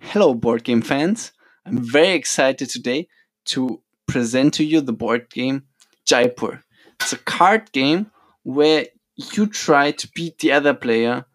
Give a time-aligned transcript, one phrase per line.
[0.00, 1.32] Hello, board game fans.
[1.64, 3.08] I'm very excited today
[3.46, 5.64] to present to you the board game
[6.04, 6.62] Jaipur.
[7.00, 8.10] It's a card game
[8.42, 8.86] where
[9.16, 11.26] you try to beat the other player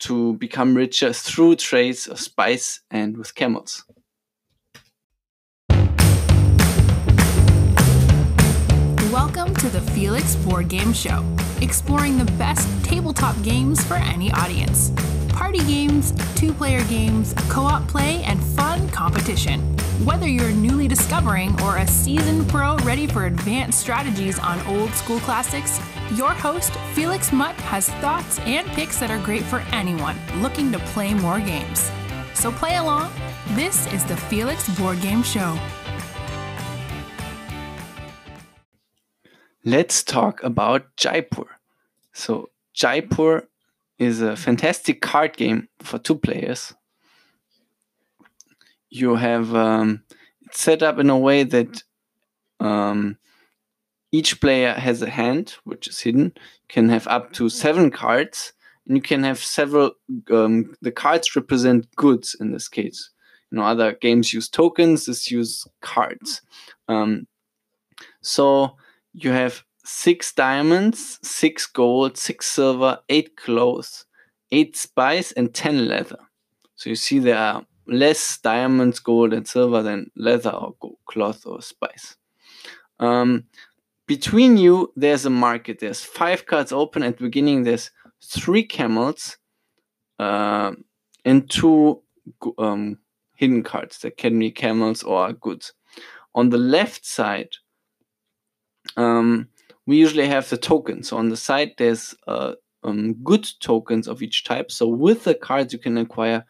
[0.00, 3.84] to become richer through trades of spice and with camels.
[9.10, 11.24] Welcome to the Felix Board Game Show,
[11.60, 14.92] exploring the best tabletop games for any audience.
[15.32, 19.60] Party games, two player games, co op play, and fun competition.
[20.04, 25.20] Whether you're newly discovering or a seasoned pro ready for advanced strategies on old school
[25.20, 25.80] classics,
[26.14, 30.78] your host, Felix Mutt, has thoughts and picks that are great for anyone looking to
[30.78, 31.90] play more games.
[32.34, 33.12] So play along.
[33.50, 35.58] This is the Felix Board Game Show.
[39.64, 41.58] Let's talk about Jaipur.
[42.14, 43.48] So, Jaipur
[44.00, 46.74] is a fantastic card game for two players.
[48.88, 50.02] You have um,
[50.50, 51.84] set up in a way that
[52.58, 53.18] um,
[54.10, 56.32] each player has a hand, which is hidden.
[56.68, 58.54] Can have up to seven cards,
[58.86, 59.92] and you can have several.
[60.30, 63.10] Um, the cards represent goods in this case.
[63.50, 65.04] You know, other games use tokens.
[65.04, 66.40] This use cards.
[66.88, 67.26] Um,
[68.22, 68.76] so
[69.12, 74.06] you have six diamonds, six gold, six silver, eight clothes,
[74.52, 76.18] eight spice, and ten leather.
[76.76, 81.44] So you see there are less diamonds, gold, and silver than leather or gold, cloth
[81.44, 82.16] or spice.
[83.00, 83.44] Um,
[84.06, 85.80] between you, there's a market.
[85.80, 87.64] There's five cards open at the beginning.
[87.64, 87.90] There's
[88.22, 89.38] three camels
[90.18, 90.72] uh,
[91.24, 92.02] and two
[92.58, 92.98] um,
[93.34, 95.72] hidden cards that can be camels or goods.
[96.34, 97.56] On the left side,
[98.96, 99.48] um,
[99.86, 101.08] we usually have the tokens.
[101.08, 104.70] So on the side, there's uh, um, good tokens of each type.
[104.70, 106.44] So with the cards, you can acquire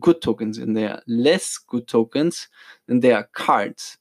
[0.00, 2.48] good tokens, and there are less good tokens
[2.86, 3.98] than there are cards.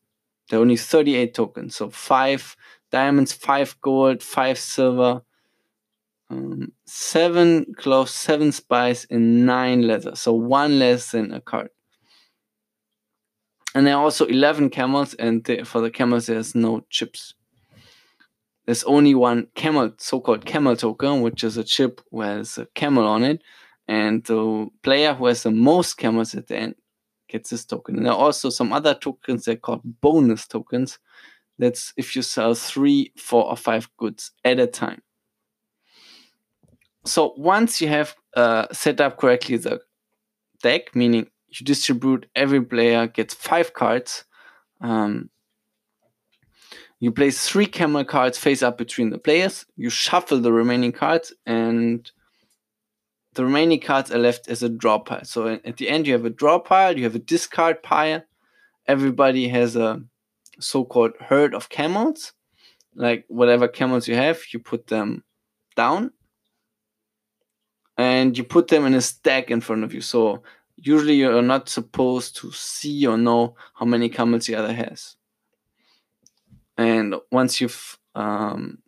[0.50, 1.76] There are only 38 tokens.
[1.76, 2.56] So five
[2.92, 5.22] diamonds, five gold, five silver,
[6.30, 10.16] um, seven cloth, seven spice, and nine leather.
[10.16, 11.70] So one less than a card.
[13.74, 17.34] And there are also 11 camels, and for the camels, there's no chips
[18.66, 23.24] there's only one camel, so-called camel token, which is a chip with a camel on
[23.24, 23.44] it,
[23.88, 26.76] and the player who has the most camels at the end
[27.30, 27.98] gets this token.
[27.98, 31.00] And there are also some other tokens that are called bonus tokens.
[31.58, 35.02] That's if you sell three, four, or five goods at a time.
[37.06, 39.80] So once you have uh, set up correctly the
[40.62, 44.26] deck, meaning you distribute every player gets five cards.
[44.82, 45.30] Um,
[47.06, 49.68] you place three camel cards face up between the players.
[49.78, 52.12] You shuffle the remaining cards, and
[53.36, 55.24] the remaining cards are left as a draw pile.
[55.24, 58.24] So at the end, you have a draw pile, you have a discard pile.
[58.88, 60.02] Everybody has a
[60.60, 62.34] so called herd of camels.
[62.96, 65.24] Like whatever camels you have, you put them
[65.76, 66.12] down
[67.98, 70.02] and you put them in a stack in front of you.
[70.02, 70.42] So
[70.76, 75.18] usually you're not supposed to see or know how many camels the other has
[76.78, 78.80] and once you've um,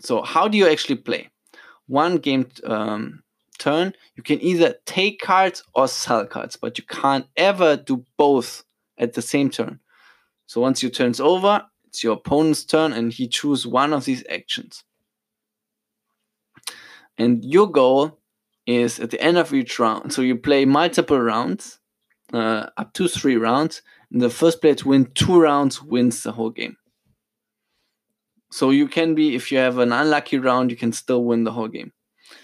[0.00, 1.28] so how do you actually play?
[1.86, 3.22] One game um,
[3.58, 8.64] turn you can either take cards or sell cards but you can't ever do both
[8.98, 9.78] at the same turn.
[10.46, 14.24] So once your turn's over it's your opponent's turn and he chooses one of these
[14.30, 14.82] actions.
[17.18, 18.18] And your goal
[18.66, 21.78] is at the end of each round so you play multiple rounds
[22.32, 23.82] uh, up to three rounds.
[24.10, 26.76] And the first player to win two rounds wins the whole game
[28.52, 31.52] so you can be, if you have an unlucky round, you can still win the
[31.52, 31.90] whole game.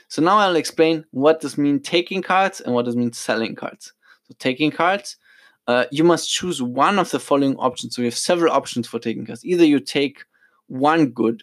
[0.08, 3.92] So now I'll explain what does mean taking cards and what does mean selling cards.
[4.26, 5.18] So taking cards,
[5.66, 7.94] uh, you must choose one of the following options.
[7.94, 9.44] So we have several options for taking cards.
[9.44, 10.24] Either you take
[10.68, 11.42] one good,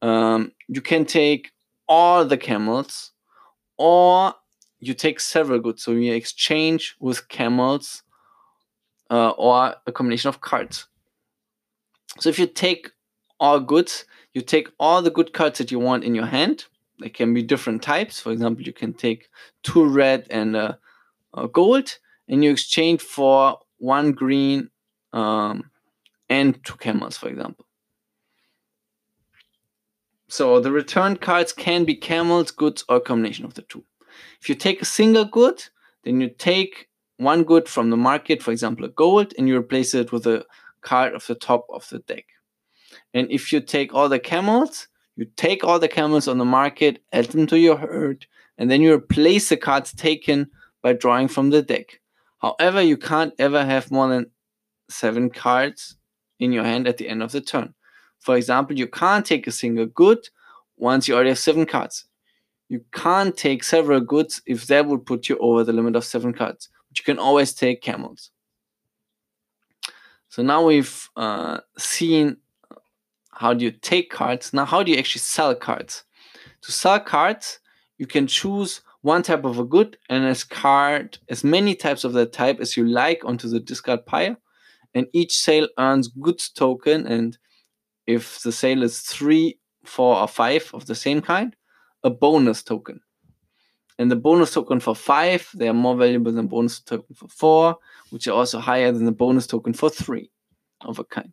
[0.00, 1.50] um, you can take
[1.86, 3.12] all the camels,
[3.76, 4.32] or
[4.80, 5.82] you take several goods.
[5.82, 8.02] So you exchange with camels
[9.10, 10.88] uh, or a combination of cards.
[12.18, 12.92] So if you take
[13.40, 14.04] all goods.
[14.34, 16.66] You take all the good cards that you want in your hand.
[17.00, 18.20] They can be different types.
[18.20, 19.28] For example, you can take
[19.62, 20.76] two red and
[21.52, 21.98] gold,
[22.28, 24.70] and you exchange for one green
[25.12, 25.70] um,
[26.28, 27.64] and two camels, for example.
[30.28, 33.84] So the return cards can be camels, goods, or combination of the two.
[34.40, 35.64] If you take a single good,
[36.04, 39.94] then you take one good from the market, for example, a gold, and you replace
[39.94, 40.44] it with a
[40.82, 42.26] card of the top of the deck.
[43.14, 47.02] And if you take all the camels, you take all the camels on the market,
[47.12, 48.26] add them to your herd,
[48.56, 50.50] and then you replace the cards taken
[50.82, 52.00] by drawing from the deck.
[52.38, 54.30] However, you can't ever have more than
[54.88, 55.96] seven cards
[56.38, 57.74] in your hand at the end of the turn.
[58.20, 60.28] For example, you can't take a single good
[60.76, 62.04] once you already have seven cards.
[62.68, 66.32] You can't take several goods if that would put you over the limit of seven
[66.32, 66.68] cards.
[66.88, 68.30] But you can always take camels.
[70.28, 72.36] So now we've uh, seen
[73.38, 74.52] how do you take cards.
[74.52, 76.02] Now, how do you actually sell cards?
[76.62, 77.60] To sell cards,
[77.96, 82.14] you can choose one type of a good and as card as many types of
[82.14, 84.36] that type as you like onto the discard pile.
[84.92, 87.06] And each sale earns goods token.
[87.06, 87.38] And
[88.08, 91.54] if the sale is three, four, or five of the same kind,
[92.02, 93.00] a bonus token.
[94.00, 97.76] And the bonus token for five, they are more valuable than bonus token for four,
[98.10, 100.32] which are also higher than the bonus token for three
[100.80, 101.32] of a kind.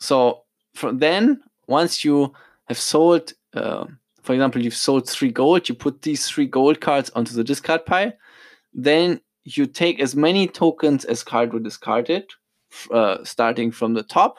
[0.00, 0.42] So
[0.74, 2.32] from then, once you
[2.66, 3.86] have sold, uh,
[4.22, 7.86] for example, you've sold three gold, you put these three gold cards onto the discard
[7.86, 8.12] pile.
[8.72, 12.24] Then you take as many tokens as card were discarded,
[12.90, 14.38] uh, starting from the top.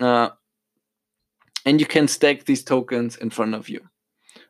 [0.00, 0.30] Uh,
[1.64, 3.80] and you can stack these tokens in front of you.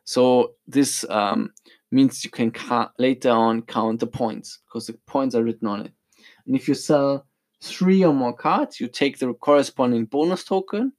[0.03, 1.51] So this um,
[1.91, 5.81] means you can ca- later on count the points because the points are written on
[5.81, 5.91] it.
[6.45, 7.26] And if you sell
[7.61, 10.93] three or more cards, you take the corresponding bonus token.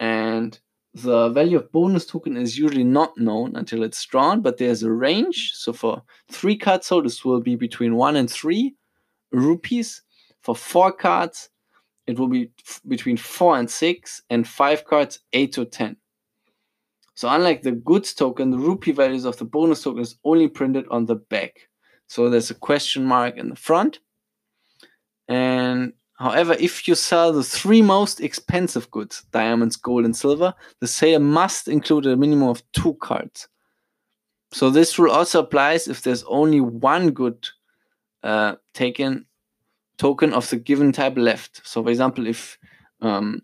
[0.00, 0.58] And
[0.94, 4.90] the value of bonus token is usually not known until it's drawn, but there's a
[4.90, 5.52] range.
[5.54, 8.74] So for three cards sold, this will be between one and three
[9.32, 10.02] rupees.
[10.42, 11.50] For four cards,
[12.06, 15.96] it will be f- between four and six, and five cards, eight to ten.
[17.14, 20.86] So unlike the goods token, the rupee values of the bonus token is only printed
[20.90, 21.68] on the back.
[22.06, 23.98] So there's a question mark in the front.
[25.28, 30.86] And however, if you sell the three most expensive goods, diamonds, gold, and silver, the
[30.86, 33.48] sale must include a minimum of two cards.
[34.52, 37.46] So this rule also applies if there's only one good
[38.22, 39.26] uh, taken
[39.98, 41.60] token of the given type left.
[41.66, 42.56] So, for example, if
[43.00, 43.42] um,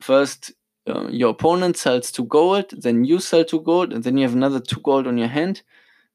[0.00, 0.52] first
[0.88, 4.34] uh, your opponent sells two gold, then you sell two gold, and then you have
[4.34, 5.62] another two gold on your hand,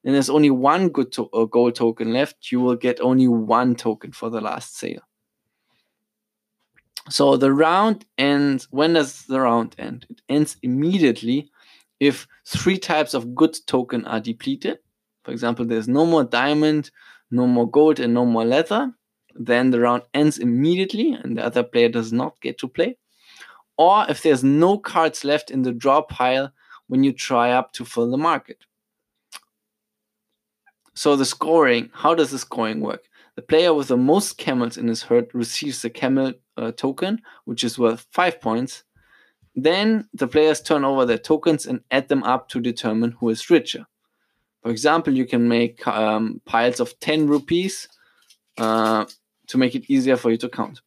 [0.08, 3.76] and there's only one good to- uh, gold token left, you will get only one
[3.76, 5.02] token for the last sale.
[7.10, 8.70] So the round ends.
[8.72, 10.06] When does the round end?
[10.10, 11.52] It ends immediately
[12.00, 14.80] if three types of good token are depleted.
[15.26, 16.90] For example, there's no more diamond,
[17.30, 18.94] no more gold, and no more leather.
[19.36, 22.98] Then the round ends immediately, and the other player does not get to play.
[23.78, 26.54] Or if there's no cards left in the draw pile
[26.88, 28.64] when you try up to fill the market.
[30.98, 33.04] So the scoring, how does the scoring work?
[33.36, 37.64] The player with the most camels in his herd receives the camel uh, token, which
[37.64, 38.84] is worth five points.
[39.56, 43.48] Then the players turn over their tokens and add them up to determine who is
[43.52, 43.86] richer.
[44.64, 47.88] For example, you can make um, piles of 10 rupees
[48.58, 49.06] uh,
[49.50, 50.82] to make it easier for you to count.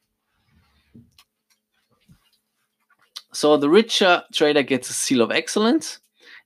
[3.33, 6.01] So the richer trader gets a seal of excellence,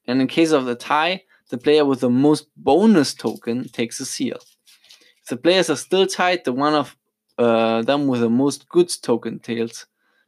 [0.07, 4.07] and in case of the tie, the player with the most bonus token takes a
[4.07, 4.39] seal.
[5.23, 6.97] If the players are still tied, the one of
[7.39, 9.87] uh, them with the most goods token tails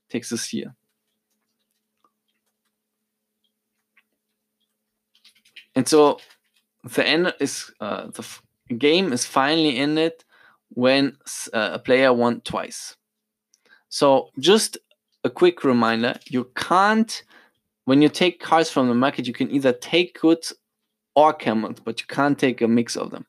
[0.09, 0.75] takes a seal.
[5.75, 6.19] And so
[6.85, 8.25] the end is uh, the
[8.75, 10.13] game is finally ended
[10.71, 11.17] when
[11.53, 12.97] uh, a player won twice.
[13.89, 14.79] So just
[15.23, 17.23] a quick reminder: you can't
[17.85, 20.53] when you take cards from the market, you can either take goods
[21.17, 23.27] or camels, but you can't take a mix of them.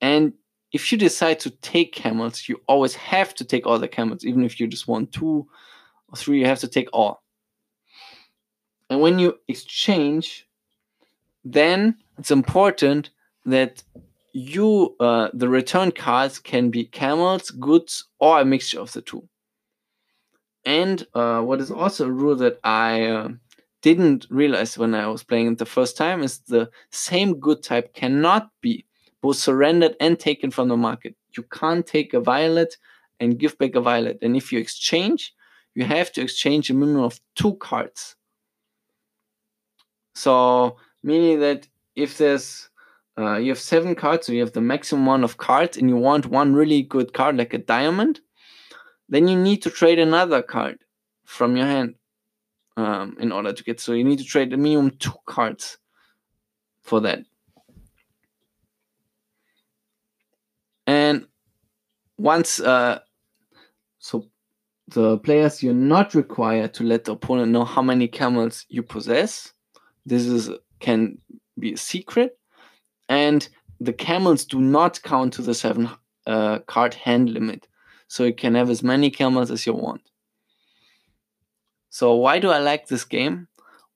[0.00, 0.34] And
[0.72, 4.44] if you decide to take camels, you always have to take all the camels, even
[4.44, 5.48] if you just want two
[6.08, 7.22] or three, you have to take all.
[8.88, 10.46] And when you exchange,
[11.44, 13.10] then it's important
[13.46, 13.82] that
[14.32, 19.28] you uh, the return cards can be camels, goods, or a mixture of the two.
[20.64, 23.28] And uh, what is also a rule that I uh,
[23.82, 27.94] didn't realize when I was playing it the first time is the same good type
[27.94, 28.84] cannot be
[29.22, 31.14] both surrendered and taken from the market.
[31.36, 32.76] You can't take a violet
[33.18, 34.18] and give back a violet.
[34.22, 35.34] And if you exchange,
[35.74, 38.16] you have to exchange a minimum of two cards.
[40.14, 42.68] So, meaning that if there's
[43.18, 45.96] uh, you have seven cards, so you have the maximum amount of cards, and you
[45.96, 48.20] want one really good card like a diamond,
[49.08, 50.78] then you need to trade another card
[51.24, 51.96] from your hand
[52.80, 53.80] um, in order to get.
[53.80, 55.78] So you need to trade a minimum two cards
[56.82, 57.20] for that.
[60.86, 61.26] And
[62.18, 63.00] once, uh,
[63.98, 64.26] so
[64.88, 69.52] the players, you're not required to let the opponent know how many camels you possess.
[70.06, 71.18] This is can
[71.58, 72.38] be a secret.
[73.08, 73.46] And
[73.78, 75.90] the camels do not count to the seven
[76.26, 77.68] uh, card hand limit.
[78.08, 80.09] So you can have as many camels as you want.
[81.90, 83.48] So why do I like this game?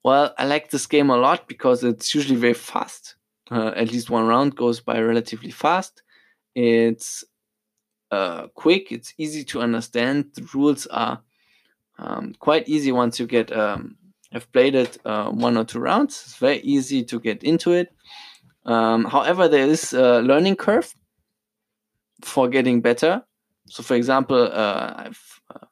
[0.02, 3.16] Well, I like this game a lot because it's usually very fast.
[3.50, 6.02] Uh, at least one round goes by relatively fast.
[6.54, 7.24] It's
[8.10, 8.92] uh, quick.
[8.92, 10.32] It's easy to understand.
[10.34, 11.22] The rules are
[11.98, 13.96] um, quite easy once you get um,
[14.32, 16.22] have played it uh, one or two rounds.
[16.26, 17.94] It's very easy to get into it.
[18.66, 20.92] Um, however, there is a learning curve
[22.22, 23.22] for getting better.
[23.68, 25.66] So, for example, uh, I've uh,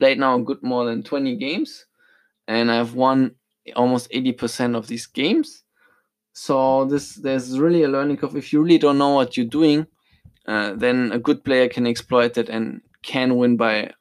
[0.00, 1.86] played now a good more than 20 games,
[2.48, 3.36] and I've won
[3.76, 5.62] almost 80% of these games.
[6.32, 8.36] So this there's really a learning curve.
[8.36, 9.86] If you really don't know what you're doing,
[10.46, 13.92] uh, then a good player can exploit it and can win by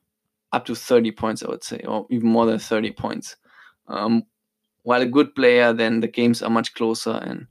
[0.51, 3.35] up to 30 points, I would say, or even more than 30 points.
[3.87, 4.23] Um,
[4.83, 7.47] while a good player, then the games are much closer and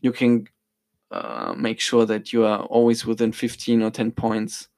[0.00, 0.46] you can
[1.10, 4.68] uh, make sure that you are always within 15 or 10 points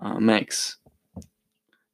[0.00, 0.76] uh, max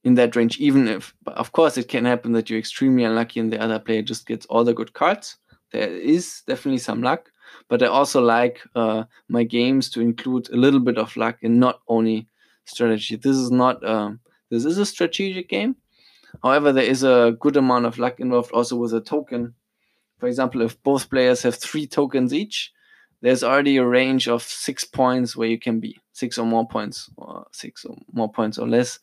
[0.04, 0.58] in that range.
[0.58, 4.02] Even if, of course, it can happen that you're extremely unlucky and the other player
[4.02, 5.36] just gets all the good cards.
[5.72, 7.30] There is definitely some luck,
[7.68, 11.60] but I also like uh, my games to include a little bit of luck and
[11.60, 12.28] not only
[12.64, 13.16] strategy.
[13.16, 15.76] This is not um, this is a strategic game.
[16.42, 19.54] However, there is a good amount of luck involved also with a token.
[20.18, 22.72] For example, if both players have three tokens each,
[23.22, 27.10] there's already a range of six points where you can be six or more points,
[27.16, 28.98] or six or more points or less,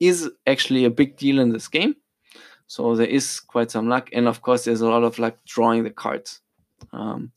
[0.00, 1.94] is actually a big deal in this game.
[2.66, 5.84] So there is quite some luck, and of course, there's a lot of luck drawing
[5.84, 6.40] the cards.
[6.92, 7.32] Um,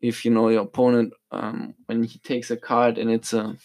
[0.00, 3.56] if you know your opponent um, when he takes a card and it's a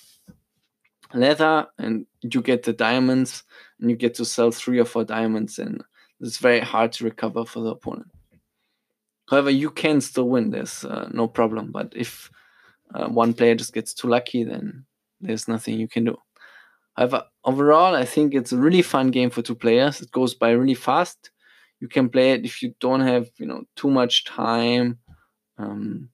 [1.14, 3.44] leather and you get the diamonds
[3.80, 5.84] and you get to sell three or four diamonds and
[6.20, 8.10] it's very hard to recover for the opponent.
[9.30, 10.52] However you can still win.
[10.52, 11.72] There's uh, no problem.
[11.72, 12.30] But if
[12.94, 14.86] uh, one player just gets too lucky then
[15.20, 16.18] there's nothing you can do
[16.96, 20.52] however overall i think it's a really fun game for two players it goes by
[20.52, 21.32] really fast
[21.80, 24.98] you can play it if you don't have you know too much time
[25.58, 26.10] um,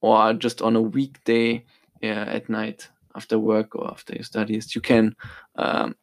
[0.00, 1.64] or just on a weekday
[2.02, 5.14] yeah, at night after work or after your studies, you can
[5.56, 5.94] um,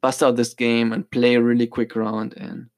[0.00, 2.68] bust out this game and play a really quick round and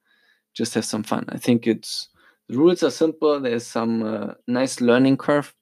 [0.54, 1.24] just have some fun.
[1.28, 2.08] I think it's
[2.48, 3.40] the rules are simple.
[3.40, 5.54] There's some uh, nice learning curve,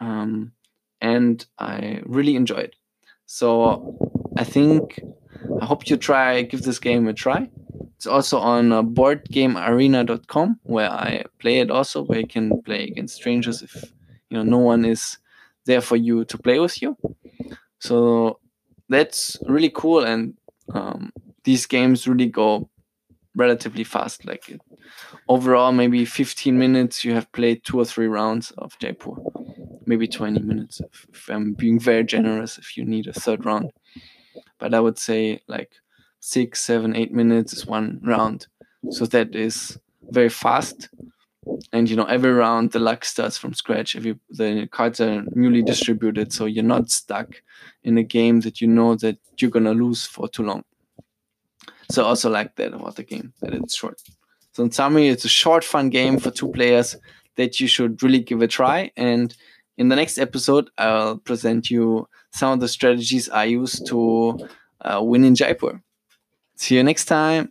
[0.00, 0.52] um,
[1.00, 2.76] and I really enjoy it.
[3.26, 5.00] So I think
[5.60, 7.50] I hope you try give this game a try.
[7.96, 13.16] It's also on uh, boardgamearena.com where I play it also, where you can play against
[13.16, 13.92] strangers if
[14.30, 15.18] you know no one is
[15.66, 16.96] there for you to play with you.
[17.78, 18.38] So
[18.88, 20.34] that's really cool, and
[20.72, 21.12] um,
[21.44, 22.70] these games really go
[23.36, 24.24] relatively fast.
[24.24, 24.58] Like
[25.28, 29.16] overall, maybe 15 minutes you have played two or three rounds of Jaipur,
[29.86, 32.58] maybe 20 minutes if, if I'm being very generous.
[32.58, 33.70] If you need a third round,
[34.60, 35.72] but I would say like
[36.20, 38.46] six, seven, eight minutes is one round.
[38.90, 39.78] So that is
[40.10, 40.88] very fast.
[41.72, 43.96] And you know every round the luck starts from scratch.
[43.96, 47.42] Every the cards are newly distributed so you're not stuck
[47.82, 50.64] in a game that you know that you're gonna lose for too long.
[51.90, 54.00] So also like that about the game that it's short.
[54.52, 56.94] So in summary it's a short fun game for two players
[57.36, 58.92] that you should really give a try.
[58.96, 59.34] And
[59.80, 64.38] in the next episode i'll present you some of the strategies i use to
[64.82, 65.82] uh, win in jaipur.
[66.56, 67.50] See you next time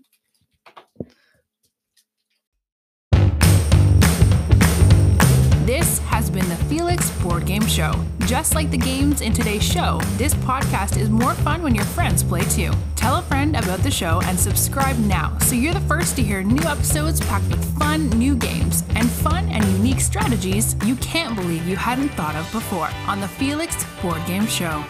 [7.39, 7.93] Board Game Show.
[8.25, 12.22] Just like the games in today's show, this podcast is more fun when your friends
[12.22, 12.72] play too.
[12.98, 16.43] Tell a friend about the show and subscribe now so you're the first to hear
[16.43, 21.65] new episodes packed with fun new games and fun and unique strategies you can't believe
[21.65, 24.84] you hadn't thought of before on the Felix Board Game Show.